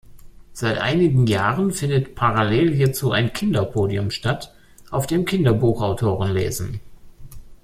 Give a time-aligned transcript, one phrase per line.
[0.53, 4.51] Seit einigen Jahren findet parallel hierzu ein Kinder-Podium statt,
[4.89, 6.79] auf dem Kinderbuchautoren lesen.